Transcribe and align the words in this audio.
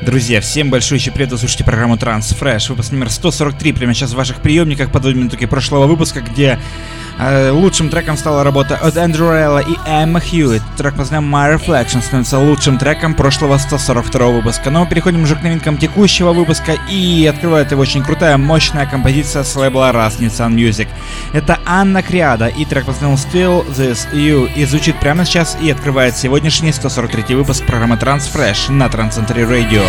Друзья, 0.00 0.40
всем 0.40 0.70
большой 0.70 0.98
еще 0.98 1.10
привет, 1.10 1.32
вы 1.32 1.38
слушаете 1.38 1.64
программу 1.64 1.96
Transfresh, 1.96 2.68
выпуск 2.68 2.92
номер 2.92 3.10
143, 3.10 3.72
прямо 3.72 3.94
сейчас 3.94 4.12
в 4.12 4.14
ваших 4.14 4.40
приемниках, 4.40 4.92
под 4.92 5.04
минутки 5.06 5.44
прошлого 5.44 5.88
выпуска, 5.88 6.20
где 6.20 6.60
лучшим 7.50 7.88
треком 7.90 8.16
стала 8.16 8.44
работа 8.44 8.76
от 8.76 8.96
Эндрю 8.96 9.32
Релла 9.32 9.58
и 9.58 9.76
Эмма 9.86 10.20
Хьюитт. 10.20 10.62
Трек 10.76 10.92
под 10.92 11.00
названием 11.00 11.34
My 11.34 11.56
Reflection 11.56 12.02
становится 12.02 12.38
лучшим 12.38 12.78
треком 12.78 13.14
прошлого 13.14 13.58
142 13.58 14.26
выпуска. 14.28 14.70
Но 14.70 14.80
мы 14.80 14.86
переходим 14.88 15.22
уже 15.22 15.34
к 15.36 15.42
новинкам 15.42 15.78
текущего 15.78 16.32
выпуска 16.32 16.76
и 16.88 17.26
открывает 17.26 17.70
его 17.72 17.82
очень 17.82 18.04
крутая, 18.04 18.36
мощная 18.36 18.86
композиция 18.86 19.42
с 19.42 19.56
лейбла 19.56 19.90
Nissan 19.90 20.54
Music. 20.54 20.88
Это 21.32 21.58
Анна 21.66 22.02
Криада 22.02 22.46
и 22.46 22.64
трек 22.64 22.84
под 22.84 23.00
названием 23.00 23.18
Still 23.18 23.66
This 23.76 24.12
You 24.12 24.52
и 24.54 24.64
звучит 24.64 24.98
прямо 25.00 25.24
сейчас 25.24 25.56
и 25.60 25.70
открывает 25.70 26.16
сегодняшний 26.16 26.72
143 26.72 27.34
выпуск 27.34 27.66
программы 27.66 27.96
Transfresh 27.96 28.70
на 28.70 28.86
Transcentry 28.86 29.48
Radio. 29.48 29.82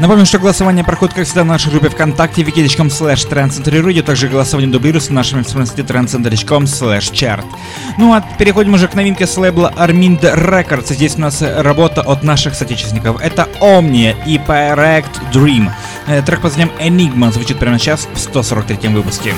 Напомню, 0.00 0.24
что 0.24 0.38
голосование 0.38 0.82
проходит, 0.82 1.14
как 1.14 1.26
всегда, 1.26 1.42
в 1.42 1.46
нашей 1.46 1.70
группе 1.70 1.90
ВКонтакте 1.90 2.40
wiki.com 2.40 2.86
slash 2.86 3.28
trendcenter 3.28 4.02
также 4.02 4.28
голосование 4.28 4.72
дублируется 4.72 5.10
в 5.10 5.12
нашем 5.12 5.40
информации 5.40 5.84
trendcenter.com 5.84 6.64
slash 6.64 7.12
chart. 7.12 7.44
Ну 7.98 8.14
а 8.14 8.22
переходим 8.38 8.72
уже 8.72 8.88
к 8.88 8.94
новинке 8.94 9.26
с 9.26 9.36
лейбла 9.36 9.70
Armind 9.76 10.22
Records. 10.22 10.94
Здесь 10.94 11.16
у 11.16 11.20
нас 11.20 11.42
работа 11.42 12.00
от 12.00 12.22
наших 12.22 12.54
соотечественников. 12.54 13.20
Это 13.20 13.46
Omnia 13.60 14.16
и 14.26 14.38
Pirate 14.38 15.04
Dream. 15.34 15.70
Э, 16.06 16.22
трек 16.22 16.40
под 16.40 16.56
названием 16.56 16.72
Enigma 16.78 17.30
звучит 17.30 17.58
прямо 17.58 17.78
сейчас 17.78 18.08
в 18.14 18.18
143 18.18 18.88
выпуске. 18.88 19.34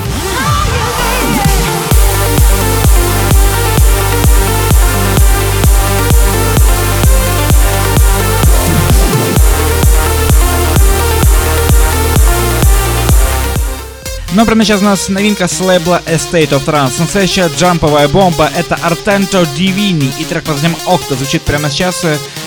Но 14.34 14.46
прямо 14.46 14.64
сейчас 14.64 14.80
у 14.80 14.84
нас 14.84 15.08
новинка 15.10 15.46
с 15.46 15.60
лейбла 15.60 16.00
Estate 16.06 16.48
of 16.50 16.64
Trance. 16.64 17.00
Настоящая 17.00 17.50
джамповая 17.58 18.08
бомба— 18.08 18.50
это 18.56 18.76
Artento 18.76 19.46
Divini 19.56 20.10
и 20.18 20.24
трек 20.24 20.44
под 20.44 20.54
названием 20.54 20.78
Octo 20.86 21.16
звучит 21.16 21.42
прямо 21.42 21.68
сейчас. 21.68 22.02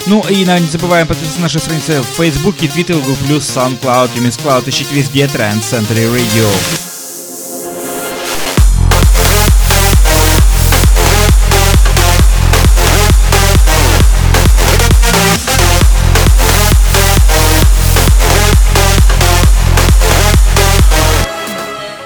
Ну 0.08 0.23
и 0.28 0.38
не 0.38 0.67
забываем 0.67 1.06
подписываться 1.06 1.39
на 1.39 1.44
наши 1.44 1.59
страницы 1.59 2.02
в 2.02 2.17
Фейсбуке, 2.17 2.67
Твиттере, 2.67 3.00
Google+, 3.00 3.38
SoundCloud, 3.38 4.09
Remix 4.16 4.39
Cloud. 4.44 4.67
Ищите 4.67 4.95
везде 4.95 5.25
Trend 5.25 5.61
Century 5.61 6.11
Radio. 6.11 6.94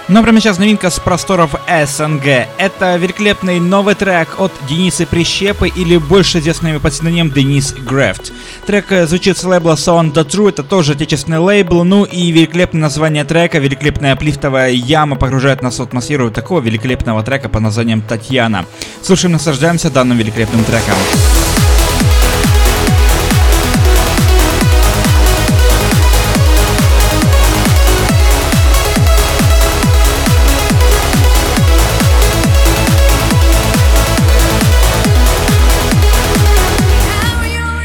Но 0.09 0.23
прямо 0.23 0.39
сейчас 0.41 0.57
новинка 0.57 0.89
с 0.89 0.99
просторов 0.99 1.51
СНГ. 1.67 2.47
Это 2.57 2.95
великолепный 2.95 3.59
новый 3.59 3.93
трек 3.93 4.39
от 4.39 4.51
Дениса 4.67 5.05
Прищепы 5.05 5.67
или 5.67 5.97
больше 5.97 6.39
известный 6.39 6.79
под 6.79 6.95
синонимом 6.95 7.31
Денис 7.31 7.73
Грефт. 7.73 8.33
Трек 8.65 8.91
э, 8.91 9.05
звучит 9.05 9.37
с 9.37 9.43
лейбла 9.43 9.73
Sound 9.73 10.13
the 10.13 10.25
True, 10.25 10.49
это 10.49 10.63
тоже 10.63 10.93
отечественный 10.93 11.37
лейбл, 11.37 11.83
ну 11.83 12.05
и 12.05 12.31
великолепное 12.31 12.81
название 12.81 13.23
трека, 13.23 13.59
великолепная 13.59 14.15
плифтовая 14.15 14.71
яма 14.71 15.15
погружает 15.15 15.61
нас 15.61 15.77
в 15.77 15.83
атмосферу 15.83 16.31
такого 16.31 16.59
великолепного 16.59 17.21
трека 17.21 17.47
под 17.47 17.61
названием 17.61 18.01
Татьяна. 18.01 18.65
Слушаем, 19.03 19.33
наслаждаемся 19.33 19.91
данным 19.91 20.17
великолепным 20.17 20.63
треком. 20.63 20.95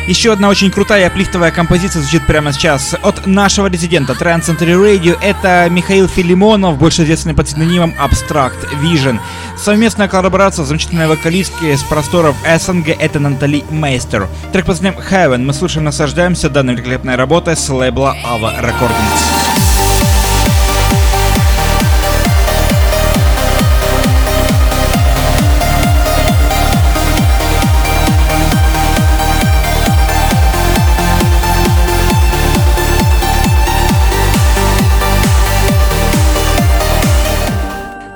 Еще 0.06 0.32
одна 0.32 0.50
очень 0.50 0.70
крутая 0.70 1.06
аплифтовая 1.06 1.50
композиция 1.50 2.02
звучит 2.02 2.26
прямо 2.26 2.52
сейчас 2.52 2.94
от 3.00 3.26
нашего 3.26 3.68
резидента 3.68 4.12
Trend 4.12 4.42
Century 4.42 4.74
Radio. 4.74 5.18
Это 5.22 5.66
Михаил 5.70 6.08
Филимонов, 6.08 6.76
больше 6.76 7.04
известный 7.04 7.32
под 7.32 7.48
синонимом 7.48 7.94
Abstract 7.98 8.68
Vision. 8.82 9.18
Совместная 9.56 10.08
коллаборация 10.08 10.66
замечательной 10.66 11.06
вокалистки 11.06 11.74
с 11.74 11.82
просторов 11.82 12.36
СНГ 12.44 12.88
это 12.90 13.18
Натали 13.18 13.64
Мейстер. 13.70 14.28
Трек 14.52 14.66
под 14.66 14.74
названием 14.82 15.00
Heaven 15.00 15.38
мы 15.38 15.54
слушаем, 15.54 15.84
наслаждаемся 15.84 16.50
данной 16.50 16.74
великолепной 16.74 17.16
работой 17.16 17.56
с 17.56 17.66
лейбла 17.70 18.14
Ava 18.26 18.60
Recordings. 18.60 19.53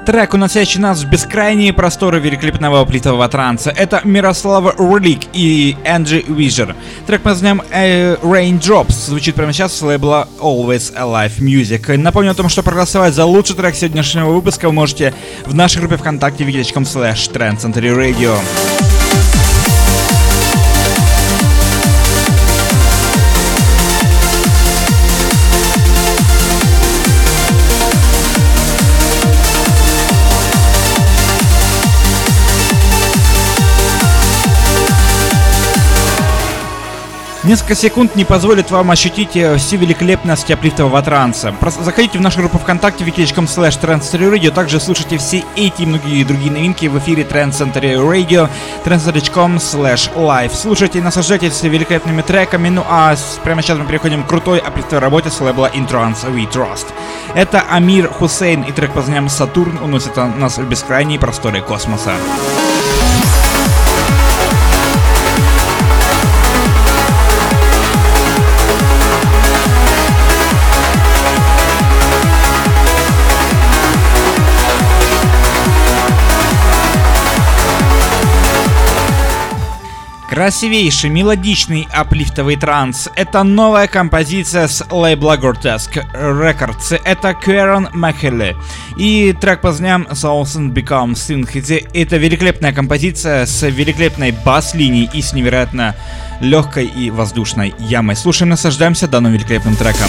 Трек, 0.09 0.33
уносящий 0.33 0.81
нас 0.81 1.03
в 1.03 1.11
бескрайние 1.11 1.75
просторы 1.75 2.19
великолепного 2.19 2.83
плитового 2.87 3.29
транса. 3.29 3.69
Это 3.69 4.01
Мирослава 4.05 4.73
Рулик 4.79 5.21
и 5.35 5.77
Энджи 5.85 6.25
Вижер. 6.27 6.75
Трек 7.07 7.21
под 7.21 7.33
названием 7.33 7.63
э, 7.71 8.15
Raindrops 8.23 8.93
звучит 9.09 9.35
прямо 9.35 9.53
сейчас 9.53 9.77
с 9.77 9.83
лейбла 9.83 10.27
Always 10.41 10.95
Alive 10.95 11.41
Music. 11.41 11.95
Напомню 11.99 12.31
о 12.31 12.35
том, 12.35 12.49
что 12.49 12.63
проголосовать 12.63 13.13
за 13.13 13.27
лучший 13.27 13.55
трек 13.55 13.75
сегодняшнего 13.75 14.31
выпуска 14.31 14.69
вы 14.69 14.73
можете 14.73 15.13
в 15.45 15.55
нашей 15.55 15.81
группе 15.81 15.99
ВКонтакте 15.99 16.45
wiki.com 16.45 16.85
slash 16.85 17.31
Radio. 17.31 18.98
Несколько 37.49 37.75
секунд 37.75 38.15
не 38.15 38.27
позволит 38.27 38.71
вам 38.71 38.91
ощутить 38.91 39.35
э, 39.35 39.57
всю 39.57 39.79
великолепность 39.79 40.51
аплифтового 40.51 41.01
транса. 41.01 41.55
Просто 41.59 41.83
заходите 41.83 42.19
в 42.19 42.21
нашу 42.21 42.41
группу 42.41 42.59
ВКонтакте 42.59 43.05
wiki.com 43.05 43.47
slash 43.47 43.81
Radio, 43.81 44.51
также 44.51 44.79
слушайте 44.79 45.17
все 45.17 45.43
эти 45.57 45.81
и 45.81 45.87
многие 45.87 46.25
другие 46.25 46.53
новинки 46.53 46.85
в 46.89 46.99
эфире 46.99 47.23
Trend 47.23 47.53
Center 47.53 47.81
Radio, 47.81 48.51
trendcenter.com 48.85 49.57
slash 49.57 50.15
live. 50.15 50.55
Слушайте 50.55 50.99
и 50.99 51.01
наслаждайтесь 51.01 51.63
великолепными 51.63 52.21
треками, 52.21 52.69
ну 52.69 52.85
а 52.87 53.17
прямо 53.43 53.63
сейчас 53.63 53.79
мы 53.79 53.87
переходим 53.87 54.25
к 54.25 54.29
крутой 54.29 54.59
аплифтовой 54.59 55.01
работе 55.01 55.31
с 55.31 55.41
лейбла 55.41 55.71
Intrance 55.71 56.31
We 56.31 56.47
Trust. 56.53 56.89
Это 57.35 57.63
Амир 57.63 58.09
Хусейн 58.09 58.61
и 58.65 58.73
трек 58.73 58.91
под 58.91 59.05
названием 59.05 59.31
Сатурн 59.31 59.79
уносит 59.79 60.17
нас 60.17 60.59
в 60.59 60.69
бескрайние 60.69 61.19
просторы 61.19 61.63
космоса. 61.63 62.13
Красивейший, 80.39 81.11
мелодичный 81.11 81.89
аплифтовый 81.93 82.55
транс. 82.55 83.09
Это 83.17 83.43
новая 83.43 83.89
композиция 83.89 84.69
с 84.69 84.87
лейбла 84.89 85.37
Grotesque 85.37 86.05
Records. 86.15 86.97
Это 87.05 87.35
Кэрон 87.35 87.89
Махеле. 87.93 88.55
И 88.97 89.35
трек 89.41 89.61
по 89.63 89.73
знам 89.73 90.07
Thousand 90.09 90.73
Become 90.73 91.15
Synth. 91.15 91.89
Это 91.93 92.19
великолепная 92.19 92.73
композиция 92.73 93.47
с 93.47 93.67
великолепной 93.67 94.31
бас-линией 94.31 95.11
и 95.13 95.23
с 95.23 95.33
невероятно 95.33 95.97
легкой 96.41 96.87
и 96.87 97.11
воздушной 97.11 97.75
ямой. 97.81 98.15
Слушаем, 98.15 98.51
наслаждаемся 98.51 99.09
данным 99.09 99.33
великолепным 99.33 99.75
треком. 99.75 100.09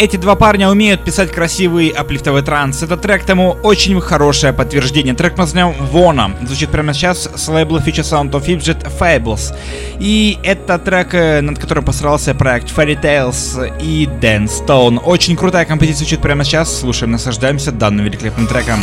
Эти 0.00 0.16
два 0.16 0.34
парня 0.34 0.70
умеют 0.70 1.04
писать 1.04 1.30
красивый 1.30 1.88
аплифтовый 1.88 2.40
транс. 2.40 2.82
Этот 2.82 3.02
трек 3.02 3.22
тому 3.24 3.58
очень 3.62 4.00
хорошее 4.00 4.54
подтверждение. 4.54 5.12
Трек 5.12 5.34
мы 5.36 5.44
назовем 5.44 5.74
Вона. 5.78 6.30
Звучит 6.46 6.70
прямо 6.70 6.94
сейчас 6.94 7.28
с 7.34 7.48
лейбла 7.48 7.80
Future 7.80 8.02
Sound 8.02 8.30
of 8.30 8.46
Fidget 8.46 8.88
Fables. 8.98 9.54
И 9.98 10.38
это 10.42 10.78
трек, 10.78 11.12
э, 11.12 11.42
над 11.42 11.58
которым 11.58 11.84
постарался 11.84 12.34
проект 12.34 12.74
Fairy 12.74 12.98
Tales 12.98 13.70
и 13.78 14.06
Dan 14.06 14.46
Stone. 14.46 15.04
Очень 15.04 15.36
крутая 15.36 15.66
композиция 15.66 15.98
звучит 15.98 16.22
прямо 16.22 16.44
сейчас. 16.44 16.80
Слушаем, 16.80 17.12
наслаждаемся 17.12 17.70
данным 17.70 18.06
великолепным 18.06 18.46
треком. 18.46 18.80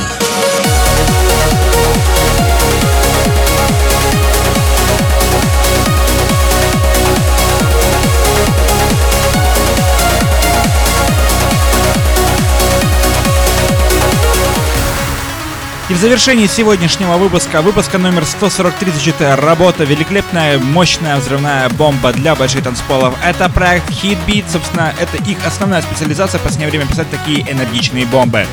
И 15.90 15.94
в 15.94 15.98
завершении 15.98 16.48
сегодняшнего 16.48 17.16
выпуска, 17.16 17.62
выпуска 17.62 17.98
номер 17.98 18.26
143, 18.26 18.92
звучит 18.92 19.16
работа, 19.22 19.86
великолепная, 19.86 20.60
мощная 20.60 21.16
взрывная 21.16 21.70
бомба 21.70 22.12
для 22.12 22.36
больших 22.36 22.64
танцполов. 22.64 23.16
Это 23.24 23.48
проект 23.48 23.90
Hitbeat, 23.90 24.44
собственно, 24.52 24.94
это 25.00 25.16
их 25.24 25.38
основная 25.46 25.82
специализация, 25.82 26.40
в 26.40 26.42
последнее 26.42 26.70
время 26.70 26.88
писать 26.88 27.10
такие 27.10 27.50
энергичные 27.50 28.06
бомбы. 28.06 28.46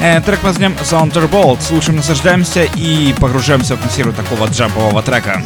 Э, 0.00 0.20
трек 0.20 0.42
возьмем 0.42 0.74
Thunderbolt, 0.82 1.62
слушаем, 1.62 1.98
наслаждаемся 1.98 2.64
и 2.64 3.12
погружаемся 3.20 3.76
в 3.76 3.78
атмосферу 3.78 4.12
такого 4.12 4.48
джампового 4.48 5.00
трека. 5.02 5.40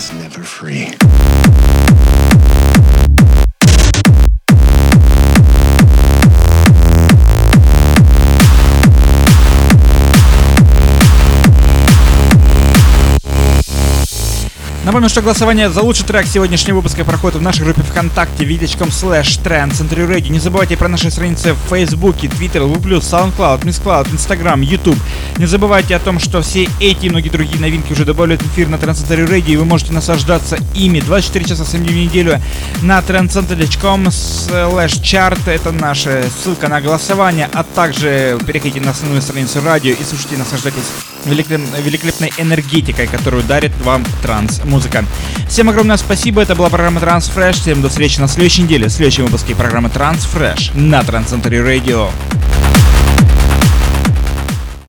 Напомню, 14.94 15.08
что 15.08 15.22
голосование 15.22 15.70
за 15.70 15.82
лучший 15.82 16.06
трек 16.06 16.24
сегодняшнего 16.24 16.76
выпуска 16.76 17.04
проходит 17.04 17.38
в 17.38 17.42
нашей 17.42 17.64
группе 17.64 17.82
ВКонтакте 17.82 18.44
vk.com 18.44 18.90
slash 18.90 19.42
trend 19.42 20.30
Не 20.30 20.38
забывайте 20.38 20.76
про 20.76 20.86
наши 20.86 21.10
страницы 21.10 21.54
в 21.54 21.58
Фейсбуке, 21.68 22.28
Твиттер, 22.28 22.62
Луплю, 22.62 22.98
SoundCloud, 22.98 23.62
MissCloud, 23.62 24.14
Instagram, 24.14 24.60
YouTube. 24.60 24.96
Не 25.36 25.46
забывайте 25.46 25.96
о 25.96 25.98
том, 25.98 26.20
что 26.20 26.42
все 26.42 26.68
эти 26.78 27.06
и 27.06 27.10
многие 27.10 27.28
другие 27.28 27.58
новинки 27.58 27.92
уже 27.92 28.04
добавляют 28.04 28.42
эфир 28.42 28.68
на 28.68 28.76
Trend 28.76 28.94
Radio, 29.28 29.54
и 29.54 29.56
вы 29.56 29.64
можете 29.64 29.92
наслаждаться 29.92 30.58
ими 30.76 31.00
24 31.00 31.44
часа 31.44 31.64
7 31.64 31.80
дней 31.84 31.92
в 31.92 31.96
неделю 31.96 32.40
на 32.80 33.00
trendcenter.com 33.00 34.06
slash 34.06 35.02
chart. 35.02 35.40
Это 35.46 35.72
наша 35.72 36.22
ссылка 36.40 36.68
на 36.68 36.80
голосование, 36.80 37.50
а 37.52 37.64
также 37.64 38.38
переходите 38.46 38.80
на 38.80 38.92
основную 38.92 39.22
страницу 39.22 39.60
радио 39.60 39.90
и 39.90 40.04
слушайте, 40.04 40.36
наслаждайтесь 40.36 40.84
великолепной 41.24 42.32
энергетикой, 42.38 43.06
которую 43.06 43.42
дарит 43.42 43.72
вам 43.82 44.04
транс-музыка. 44.22 45.04
Всем 45.48 45.68
огромное 45.68 45.96
спасибо, 45.96 46.42
это 46.42 46.54
была 46.54 46.70
программа 46.70 47.00
Transfresh. 47.00 47.60
Всем 47.60 47.82
до 47.82 47.88
встречи 47.88 48.20
на 48.20 48.28
следующей 48.28 48.62
неделе, 48.62 48.88
в 48.88 48.92
следующем 48.92 49.24
выпуске 49.24 49.54
программы 49.54 49.88
Transfresh 49.88 50.78
на 50.78 51.02
Трансцентре 51.02 51.58
Radio. 51.58 52.10